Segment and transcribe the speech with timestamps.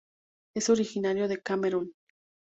[0.55, 1.93] Es originario de Camerún.